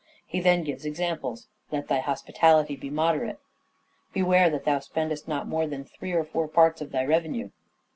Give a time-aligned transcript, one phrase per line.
[0.25, 3.39] He then gives examples:" Let thy hospitality be moderate.""
[4.15, 7.51] Beware that thou spendest not more than three or four parts of thy revenue."